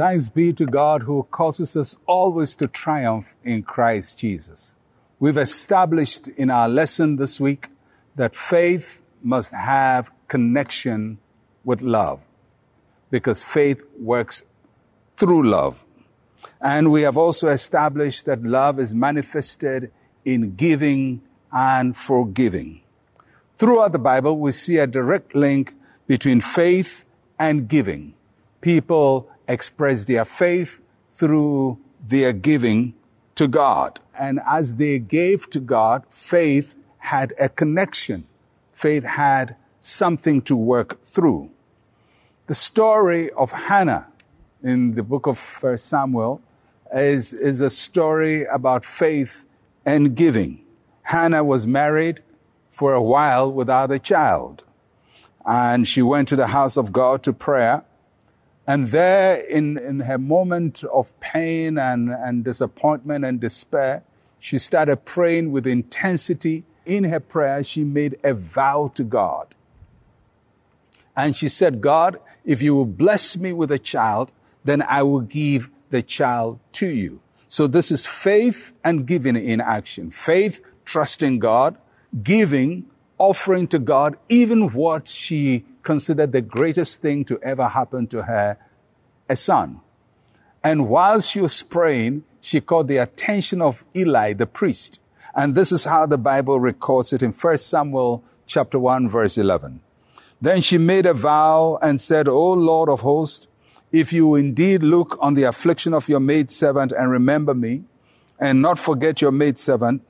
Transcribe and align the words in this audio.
Thanks 0.00 0.30
be 0.30 0.54
to 0.54 0.64
God 0.64 1.02
who 1.02 1.24
causes 1.24 1.76
us 1.76 1.98
always 2.06 2.56
to 2.56 2.66
triumph 2.66 3.36
in 3.44 3.62
Christ 3.62 4.16
Jesus. 4.16 4.74
We've 5.18 5.36
established 5.36 6.26
in 6.26 6.48
our 6.48 6.70
lesson 6.70 7.16
this 7.16 7.38
week 7.38 7.68
that 8.16 8.34
faith 8.34 9.02
must 9.22 9.52
have 9.52 10.10
connection 10.26 11.18
with 11.64 11.82
love 11.82 12.26
because 13.10 13.42
faith 13.42 13.82
works 13.98 14.42
through 15.18 15.46
love. 15.46 15.84
And 16.62 16.90
we 16.90 17.02
have 17.02 17.18
also 17.18 17.48
established 17.48 18.24
that 18.24 18.42
love 18.42 18.80
is 18.80 18.94
manifested 18.94 19.92
in 20.24 20.54
giving 20.54 21.20
and 21.52 21.94
forgiving. 21.94 22.80
Throughout 23.58 23.92
the 23.92 23.98
Bible, 23.98 24.38
we 24.38 24.52
see 24.52 24.78
a 24.78 24.86
direct 24.86 25.34
link 25.34 25.74
between 26.06 26.40
faith 26.40 27.04
and 27.38 27.68
giving. 27.68 28.14
People 28.62 29.28
express 29.50 30.04
their 30.04 30.24
faith 30.24 30.80
through 31.12 31.78
their 32.06 32.32
giving 32.32 32.94
to 33.34 33.48
God. 33.48 34.00
And 34.18 34.40
as 34.46 34.76
they 34.76 34.98
gave 34.98 35.50
to 35.50 35.60
God, 35.60 36.04
faith 36.10 36.76
had 36.98 37.34
a 37.38 37.48
connection. 37.48 38.26
Faith 38.72 39.04
had 39.04 39.56
something 39.80 40.42
to 40.42 40.56
work 40.56 41.02
through. 41.04 41.50
The 42.46 42.54
story 42.54 43.30
of 43.32 43.52
Hannah 43.52 44.08
in 44.62 44.94
the 44.94 45.02
book 45.02 45.26
of 45.26 45.38
First 45.38 45.86
Samuel 45.86 46.42
is, 46.92 47.32
is 47.32 47.60
a 47.60 47.70
story 47.70 48.44
about 48.44 48.84
faith 48.84 49.44
and 49.86 50.14
giving. 50.14 50.64
Hannah 51.02 51.44
was 51.44 51.66
married 51.66 52.20
for 52.68 52.92
a 52.92 53.02
while 53.02 53.50
without 53.50 53.90
a 53.90 53.98
child. 53.98 54.64
And 55.46 55.86
she 55.86 56.02
went 56.02 56.28
to 56.28 56.36
the 56.36 56.48
house 56.48 56.76
of 56.76 56.92
God 56.92 57.22
to 57.24 57.32
prayer. 57.32 57.84
And 58.70 58.86
there, 58.86 59.40
in, 59.40 59.78
in 59.78 59.98
her 59.98 60.16
moment 60.16 60.84
of 60.84 61.18
pain 61.18 61.76
and, 61.76 62.08
and 62.08 62.44
disappointment 62.44 63.24
and 63.24 63.40
despair, 63.40 64.04
she 64.38 64.58
started 64.58 65.04
praying 65.04 65.50
with 65.50 65.66
intensity. 65.66 66.62
In 66.86 67.02
her 67.02 67.18
prayer, 67.18 67.64
she 67.64 67.82
made 67.82 68.16
a 68.22 68.32
vow 68.32 68.92
to 68.94 69.02
God. 69.02 69.56
And 71.16 71.36
she 71.36 71.48
said, 71.48 71.80
God, 71.80 72.20
if 72.44 72.62
you 72.62 72.76
will 72.76 72.86
bless 72.86 73.36
me 73.36 73.52
with 73.52 73.72
a 73.72 73.78
child, 73.80 74.30
then 74.62 74.82
I 74.82 75.02
will 75.02 75.22
give 75.22 75.68
the 75.88 76.00
child 76.00 76.60
to 76.74 76.86
you. 76.86 77.20
So 77.48 77.66
this 77.66 77.90
is 77.90 78.06
faith 78.06 78.72
and 78.84 79.04
giving 79.04 79.34
in 79.34 79.60
action. 79.60 80.12
Faith, 80.12 80.60
trusting 80.84 81.40
God, 81.40 81.76
giving, 82.22 82.86
offering 83.18 83.66
to 83.66 83.80
God, 83.80 84.16
even 84.28 84.72
what 84.72 85.08
she 85.08 85.64
considered 85.82 86.32
the 86.32 86.42
greatest 86.42 87.02
thing 87.02 87.24
to 87.26 87.38
ever 87.42 87.68
happen 87.68 88.06
to 88.08 88.22
her, 88.22 88.56
a 89.28 89.36
son. 89.36 89.80
And 90.62 90.88
while 90.88 91.20
she 91.20 91.40
was 91.40 91.62
praying, 91.62 92.24
she 92.40 92.60
caught 92.60 92.86
the 92.86 92.98
attention 92.98 93.62
of 93.62 93.84
Eli, 93.94 94.32
the 94.32 94.46
priest. 94.46 95.00
And 95.34 95.54
this 95.54 95.72
is 95.72 95.84
how 95.84 96.06
the 96.06 96.18
Bible 96.18 96.58
records 96.58 97.12
it 97.12 97.22
in 97.22 97.32
1 97.32 97.58
Samuel 97.58 98.24
chapter 98.46 98.78
1 98.78 99.08
verse 99.08 99.38
11. 99.38 99.80
Then 100.40 100.60
she 100.60 100.78
made 100.78 101.06
a 101.06 101.14
vow 101.14 101.78
and 101.82 102.00
said, 102.00 102.26
O 102.26 102.52
Lord 102.52 102.88
of 102.88 103.00
hosts, 103.00 103.46
if 103.92 104.12
you 104.12 104.34
indeed 104.34 104.82
look 104.82 105.18
on 105.20 105.34
the 105.34 105.42
affliction 105.44 105.94
of 105.94 106.08
your 106.08 106.20
maidservant 106.20 106.92
and 106.92 107.10
remember 107.10 107.54
me, 107.54 107.84
and 108.38 108.62
not 108.62 108.78
forget 108.78 109.20
your 109.20 109.32
maidservant, 109.32 110.02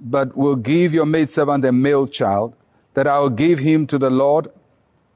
but 0.00 0.36
will 0.36 0.56
give 0.56 0.92
your 0.92 1.06
maidservant 1.06 1.64
a 1.64 1.72
male 1.72 2.06
child, 2.06 2.54
that 2.94 3.06
I 3.06 3.18
will 3.20 3.30
give 3.30 3.60
him 3.60 3.86
to 3.86 3.98
the 3.98 4.10
Lord 4.10 4.48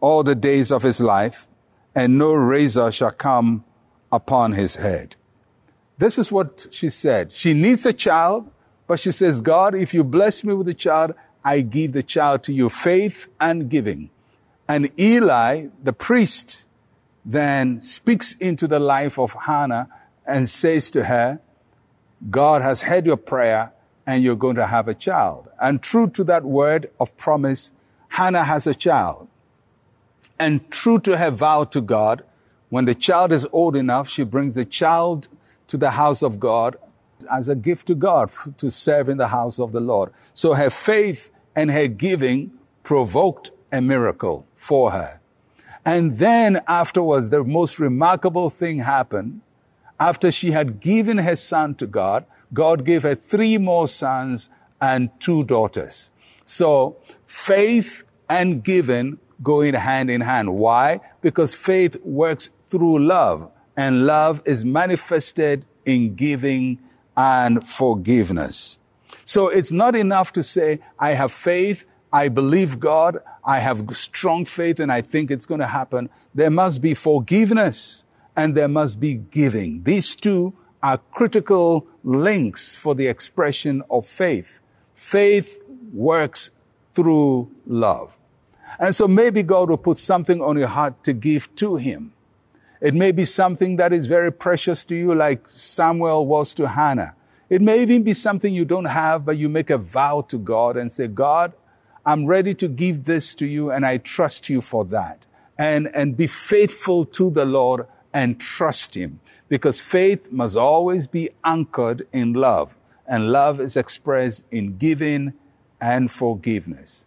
all 0.06 0.22
the 0.22 0.37
days 0.37 0.71
of 0.71 0.84
his 0.84 1.00
life, 1.00 1.49
and 1.93 2.17
no 2.17 2.33
razor 2.33 2.93
shall 2.93 3.11
come 3.11 3.65
upon 4.12 4.53
his 4.53 4.77
head. 4.77 5.17
This 5.99 6.17
is 6.17 6.31
what 6.31 6.69
she 6.71 6.91
said. 6.91 7.33
She 7.33 7.55
needs 7.55 7.84
a 7.84 7.93
child, 7.93 8.49
but 8.87 9.00
she 9.00 9.11
says, 9.11 9.41
God, 9.41 9.75
if 9.75 9.93
you 9.93 10.05
bless 10.05 10.45
me 10.45 10.55
with 10.55 10.69
a 10.69 10.75
child, 10.75 11.12
I 11.45 11.62
give 11.62 11.91
the 11.91 12.05
child 12.05 12.45
to 12.45 12.53
you. 12.53 12.69
Faith 12.69 13.27
and 13.41 13.69
giving. 13.69 14.11
And 14.69 14.93
Eli, 14.97 15.71
the 15.83 15.93
priest, 15.93 16.66
then 17.25 17.81
speaks 17.81 18.34
into 18.34 18.69
the 18.69 18.78
life 18.78 19.19
of 19.19 19.33
Hannah 19.33 19.89
and 20.25 20.49
says 20.49 20.93
to 20.93 21.03
her, 21.03 21.41
God 22.31 22.62
has 22.62 22.83
heard 22.83 23.06
your 23.06 23.16
prayer 23.16 23.72
and 24.06 24.22
you're 24.22 24.37
going 24.37 24.55
to 24.55 24.69
have 24.69 24.87
a 24.87 24.95
child. 24.95 25.49
And 25.61 25.83
true 25.83 26.09
to 26.11 26.22
that 26.31 26.45
word 26.45 26.91
of 27.00 27.16
promise, 27.16 27.72
Hannah 28.06 28.45
has 28.45 28.69
a 28.69 28.75
child. 28.75 29.27
And 30.38 30.70
true 30.70 30.98
to 31.00 31.16
her 31.16 31.30
vow 31.30 31.64
to 31.64 31.80
God, 31.80 32.24
when 32.69 32.84
the 32.84 32.94
child 32.94 33.32
is 33.32 33.47
old 33.52 33.76
enough, 33.76 34.08
she 34.08 34.24
brings 34.24 34.54
the 34.54 34.64
child 34.64 35.28
to 35.69 35.76
the 35.76 35.92
house 35.92 36.22
of 36.22 36.38
God 36.38 36.76
as 37.30 37.48
a 37.48 37.54
gift 37.54 37.86
to 37.86 37.94
God 37.94 38.30
to 38.58 38.70
serve 38.70 39.08
in 39.08 39.16
the 39.16 39.28
house 39.28 39.58
of 39.58 39.72
the 39.72 39.80
Lord. 39.80 40.12
So 40.34 40.54
her 40.54 40.70
faith 40.70 41.30
and 41.54 41.70
her 41.70 41.86
giving 41.86 42.52
provoked 42.82 43.50
a 43.72 43.80
miracle 43.80 44.47
for 44.54 44.91
her. 44.91 45.20
And 45.84 46.19
then 46.19 46.60
afterwards, 46.66 47.30
the 47.30 47.44
most 47.44 47.78
remarkable 47.78 48.50
thing 48.50 48.78
happened. 48.78 49.41
After 49.98 50.30
she 50.30 50.50
had 50.50 50.80
given 50.80 51.18
her 51.18 51.36
son 51.36 51.74
to 51.76 51.86
God, 51.86 52.26
God 52.53 52.84
gave 52.84 53.03
her 53.03 53.14
three 53.14 53.56
more 53.56 53.88
sons 53.88 54.50
and 54.80 55.10
two 55.20 55.44
daughters. 55.44 56.10
So 56.44 56.97
faith 57.24 58.04
and 58.28 58.62
giving 58.62 59.18
going 59.42 59.74
hand 59.74 60.10
in 60.10 60.20
hand. 60.20 60.54
Why? 60.54 61.00
Because 61.20 61.54
faith 61.54 61.97
works 62.02 62.50
through 62.66 63.00
love 63.00 63.50
and 63.76 64.06
love 64.06 64.42
is 64.44 64.64
manifested 64.64 65.66
in 65.84 66.14
giving 66.14 66.78
and 67.16 67.66
forgiveness. 67.66 68.78
So 69.24 69.48
it's 69.48 69.72
not 69.72 69.97
enough 69.97 70.32
to 70.32 70.42
say, 70.42 70.80
I 70.98 71.14
have 71.14 71.32
faith, 71.32 71.84
I 72.12 72.28
believe 72.28 72.78
God, 72.78 73.19
I 73.44 73.58
have 73.58 73.84
strong 73.97 74.44
faith 74.44 74.80
and 74.80 74.91
I 74.91 75.00
think 75.02 75.30
it's 75.30 75.47
going 75.47 75.60
to 75.60 75.66
happen. 75.66 76.08
There 76.34 76.50
must 76.50 76.80
be 76.80 76.94
forgiveness 76.94 78.04
and 78.36 78.54
there 78.54 78.68
must 78.68 79.00
be 79.00 79.14
giving. 79.14 79.82
These 79.82 80.16
two 80.16 80.54
are 80.82 80.98
critical 81.12 81.86
links 82.04 82.74
for 82.74 82.94
the 82.94 83.08
expression 83.08 83.82
of 83.91 84.06
faith. 84.06 84.60
Faith 84.94 85.58
works 85.92 86.50
through 86.92 87.50
love. 87.66 88.16
And 88.78 88.94
so 88.94 89.09
maybe 89.09 89.42
God 89.42 89.70
will 89.70 89.78
put 89.78 89.98
something 89.98 90.42
on 90.42 90.59
your 90.59 90.69
heart 90.69 91.03
to 91.04 91.12
give 91.12 91.54
to 91.56 91.76
Him. 91.76 92.12
It 92.81 92.94
may 92.94 93.12
be 93.12 93.25
something 93.25 93.76
that 93.76 93.92
is 93.92 94.06
very 94.06 94.31
precious 94.31 94.84
to 94.87 94.94
you, 94.94 95.14
like 95.14 95.48
Samuel 95.48 96.26
was 96.26 96.54
to 96.56 96.69
Hannah. 96.69 97.15
It 97.48 97.62
may 97.62 97.81
even 97.82 98.03
be 98.03 98.12
something 98.12 98.53
you 98.53 98.65
don't 98.65 98.86
have, 98.86 99.25
but 99.25 99.38
you 99.38 99.48
make 99.48 99.70
a 99.70 99.78
vow 99.78 100.22
to 100.28 100.38
God 100.38 100.76
and 100.76 100.91
say, 100.91 101.06
God, 101.06 101.53
I'm 102.04 102.26
ready 102.26 102.54
to 102.54 102.69
give 102.69 103.04
this 103.04 103.34
to 103.36 103.47
you 103.47 103.70
and 103.70 103.86
I 103.86 103.98
trust 103.98 104.48
you 104.48 104.60
for 104.60 104.84
that. 104.86 105.26
And, 105.59 105.88
and 105.94 106.16
be 106.16 106.26
faithful 106.26 107.06
to 107.06 107.31
the 107.31 107.44
Lord 107.44 107.86
and 108.12 108.38
trust 108.38 108.94
Him 108.94 109.20
because 109.48 109.81
faith 109.81 110.31
must 110.31 110.56
always 110.56 111.06
be 111.06 111.31
anchored 111.44 112.06
in 112.12 112.34
love 112.34 112.76
and 113.06 113.32
love 113.32 113.60
is 113.60 113.76
expressed 113.76 114.44
in 114.50 114.76
giving 114.76 115.32
and 115.81 116.10
forgiveness. 116.10 117.06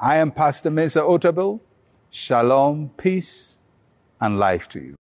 I 0.00 0.18
am 0.18 0.30
Pastor 0.30 0.70
Mensa 0.70 1.00
Otabil. 1.00 1.58
Shalom, 2.10 2.90
peace, 2.96 3.58
and 4.20 4.38
life 4.38 4.68
to 4.68 4.78
you. 4.78 4.98